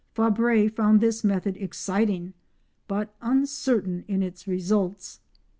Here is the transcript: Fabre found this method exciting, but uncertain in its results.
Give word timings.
Fabre 0.15 0.67
found 0.67 0.99
this 0.99 1.23
method 1.23 1.55
exciting, 1.57 2.33
but 2.87 3.13
uncertain 3.21 4.03
in 4.07 4.23
its 4.23 4.47
results. 4.47 5.19